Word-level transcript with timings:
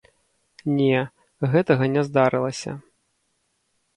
Не, 0.77 1.01
гэтага 1.51 1.89
не 1.97 2.01
здарылася. 2.09 2.71